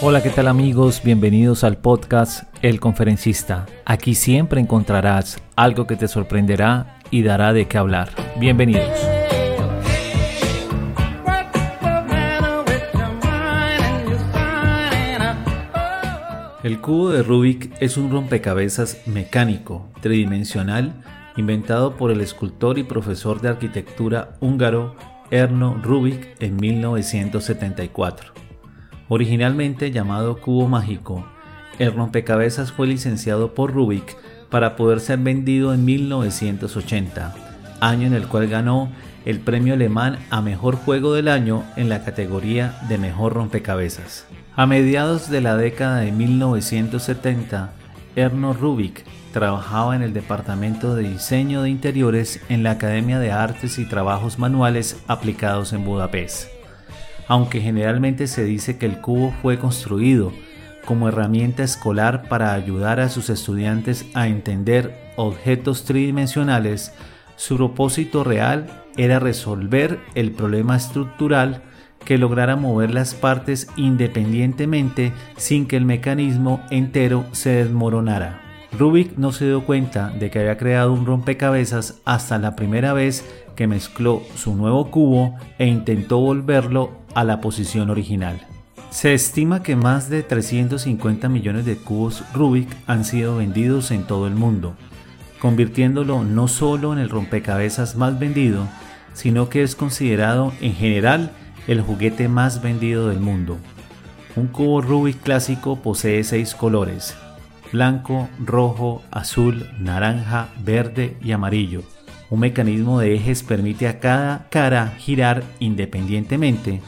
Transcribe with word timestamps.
Hola, 0.00 0.22
¿qué 0.22 0.30
tal 0.30 0.46
amigos? 0.46 1.02
Bienvenidos 1.02 1.64
al 1.64 1.76
podcast 1.76 2.44
El 2.62 2.78
Conferencista. 2.78 3.66
Aquí 3.84 4.14
siempre 4.14 4.60
encontrarás 4.60 5.42
algo 5.56 5.88
que 5.88 5.96
te 5.96 6.06
sorprenderá 6.06 7.00
y 7.10 7.24
dará 7.24 7.52
de 7.52 7.66
qué 7.66 7.78
hablar. 7.78 8.10
Bienvenidos. 8.38 8.86
El 16.62 16.80
cubo 16.80 17.10
de 17.10 17.24
Rubik 17.24 17.74
es 17.80 17.96
un 17.96 18.12
rompecabezas 18.12 19.04
mecánico, 19.08 19.88
tridimensional, 20.00 21.02
inventado 21.36 21.96
por 21.96 22.12
el 22.12 22.20
escultor 22.20 22.78
y 22.78 22.84
profesor 22.84 23.40
de 23.40 23.48
arquitectura 23.48 24.36
húngaro 24.38 24.94
Erno 25.32 25.74
Rubik 25.82 26.40
en 26.40 26.54
1974. 26.54 28.47
Originalmente 29.08 29.90
llamado 29.90 30.36
cubo 30.36 30.68
mágico, 30.68 31.26
el 31.78 31.94
rompecabezas 31.94 32.72
fue 32.72 32.86
licenciado 32.86 33.54
por 33.54 33.72
Rubik 33.72 34.16
para 34.50 34.76
poder 34.76 35.00
ser 35.00 35.18
vendido 35.18 35.72
en 35.72 35.84
1980, 35.86 37.34
año 37.80 38.06
en 38.06 38.12
el 38.12 38.26
cual 38.26 38.48
ganó 38.48 38.90
el 39.24 39.40
premio 39.40 39.74
alemán 39.74 40.18
a 40.28 40.42
mejor 40.42 40.76
juego 40.76 41.14
del 41.14 41.28
año 41.28 41.64
en 41.76 41.88
la 41.88 42.04
categoría 42.04 42.78
de 42.88 42.98
mejor 42.98 43.32
rompecabezas. 43.32 44.26
A 44.56 44.66
mediados 44.66 45.30
de 45.30 45.40
la 45.40 45.56
década 45.56 46.00
de 46.00 46.12
1970, 46.12 47.72
Erno 48.14 48.52
Rubik 48.52 49.04
trabajaba 49.32 49.96
en 49.96 50.02
el 50.02 50.12
departamento 50.12 50.94
de 50.94 51.08
diseño 51.08 51.62
de 51.62 51.70
interiores 51.70 52.42
en 52.50 52.62
la 52.62 52.72
Academia 52.72 53.18
de 53.20 53.32
Artes 53.32 53.78
y 53.78 53.88
Trabajos 53.88 54.38
Manuales 54.38 55.02
aplicados 55.06 55.72
en 55.72 55.84
Budapest 55.84 56.57
aunque 57.28 57.60
generalmente 57.60 58.26
se 58.26 58.44
dice 58.44 58.78
que 58.78 58.86
el 58.86 59.00
cubo 59.00 59.32
fue 59.42 59.58
construido 59.58 60.32
como 60.84 61.08
herramienta 61.08 61.62
escolar 61.62 62.28
para 62.28 62.54
ayudar 62.54 62.98
a 62.98 63.10
sus 63.10 63.28
estudiantes 63.28 64.06
a 64.14 64.26
entender 64.26 65.12
objetos 65.16 65.84
tridimensionales, 65.84 66.94
su 67.36 67.56
propósito 67.56 68.24
real 68.24 68.84
era 68.96 69.18
resolver 69.18 70.00
el 70.14 70.32
problema 70.32 70.76
estructural 70.76 71.62
que 72.06 72.16
lograra 72.16 72.56
mover 72.56 72.94
las 72.94 73.14
partes 73.14 73.68
independientemente 73.76 75.12
sin 75.36 75.66
que 75.66 75.76
el 75.76 75.84
mecanismo 75.84 76.62
entero 76.70 77.26
se 77.32 77.50
desmoronara. 77.50 78.40
Rubik 78.78 79.16
no 79.18 79.32
se 79.32 79.46
dio 79.46 79.64
cuenta 79.64 80.10
de 80.10 80.30
que 80.30 80.40
había 80.40 80.56
creado 80.56 80.92
un 80.92 81.04
rompecabezas 81.04 82.00
hasta 82.04 82.38
la 82.38 82.56
primera 82.56 82.92
vez 82.92 83.24
que 83.56 83.66
mezcló 83.66 84.22
su 84.36 84.54
nuevo 84.54 84.90
cubo 84.90 85.36
e 85.58 85.66
intentó 85.66 86.18
volverlo 86.18 86.92
a 87.18 87.24
la 87.24 87.40
posición 87.40 87.90
original. 87.90 88.46
Se 88.90 89.12
estima 89.12 89.64
que 89.64 89.74
más 89.74 90.08
de 90.08 90.22
350 90.22 91.28
millones 91.28 91.64
de 91.64 91.76
cubos 91.76 92.22
Rubik 92.32 92.68
han 92.86 93.04
sido 93.04 93.38
vendidos 93.38 93.90
en 93.90 94.04
todo 94.04 94.28
el 94.28 94.36
mundo, 94.36 94.76
convirtiéndolo 95.40 96.22
no 96.22 96.46
solo 96.46 96.92
en 96.92 97.00
el 97.00 97.08
rompecabezas 97.08 97.96
más 97.96 98.20
vendido, 98.20 98.68
sino 99.14 99.48
que 99.48 99.64
es 99.64 99.74
considerado 99.74 100.52
en 100.60 100.74
general 100.74 101.32
el 101.66 101.80
juguete 101.80 102.28
más 102.28 102.62
vendido 102.62 103.08
del 103.08 103.18
mundo. 103.18 103.58
Un 104.36 104.46
cubo 104.46 104.80
Rubik 104.80 105.20
clásico 105.20 105.82
posee 105.82 106.22
seis 106.22 106.54
colores, 106.54 107.16
blanco, 107.72 108.28
rojo, 108.38 109.02
azul, 109.10 109.68
naranja, 109.80 110.50
verde 110.64 111.16
y 111.20 111.32
amarillo. 111.32 111.82
Un 112.30 112.38
mecanismo 112.38 113.00
de 113.00 113.16
ejes 113.16 113.42
permite 113.42 113.88
a 113.88 113.98
cada 113.98 114.46
cara 114.50 114.94
girar 114.98 115.42
independientemente, 115.58 116.80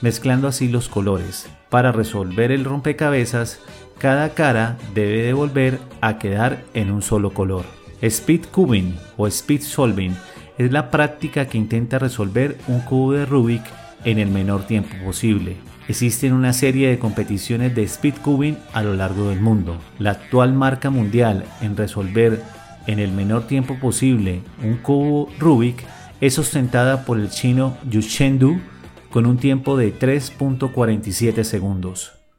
mezclando 0.00 0.48
así 0.48 0.68
los 0.68 0.88
colores. 0.88 1.48
Para 1.70 1.92
resolver 1.92 2.52
el 2.52 2.64
rompecabezas, 2.64 3.60
cada 3.98 4.30
cara 4.30 4.76
debe 4.94 5.22
de 5.22 5.32
volver 5.32 5.78
a 6.00 6.18
quedar 6.18 6.64
en 6.74 6.90
un 6.90 7.02
solo 7.02 7.30
color. 7.30 7.64
Speed 8.02 8.46
cubing 8.52 8.94
o 9.16 9.26
speed 9.26 9.62
solving 9.62 10.14
es 10.58 10.70
la 10.70 10.90
práctica 10.90 11.46
que 11.46 11.58
intenta 11.58 11.98
resolver 11.98 12.58
un 12.68 12.80
cubo 12.80 13.12
de 13.12 13.26
Rubik 13.26 13.62
en 14.04 14.18
el 14.18 14.28
menor 14.28 14.66
tiempo 14.66 14.94
posible. 15.04 15.56
Existen 15.88 16.32
una 16.32 16.52
serie 16.52 16.88
de 16.88 16.98
competiciones 16.98 17.74
de 17.74 17.84
speed 17.84 18.14
cubing 18.22 18.58
a 18.72 18.82
lo 18.82 18.94
largo 18.94 19.28
del 19.28 19.40
mundo. 19.40 19.78
La 19.98 20.12
actual 20.12 20.52
marca 20.52 20.90
mundial 20.90 21.44
en 21.60 21.76
resolver 21.76 22.42
en 22.86 22.98
el 22.98 23.12
menor 23.12 23.46
tiempo 23.46 23.78
posible 23.78 24.42
un 24.62 24.76
cubo 24.76 25.30
Rubik 25.38 25.84
es 26.20 26.38
ostentada 26.38 27.04
por 27.04 27.18
el 27.18 27.30
chino 27.30 27.76
Yu 27.88 28.00
Chengdu 28.00 28.60
con 29.16 29.24
un 29.24 29.38
tiempo 29.38 29.78
de 29.78 29.98
3.47 29.98 31.42
segundos. 31.42 32.25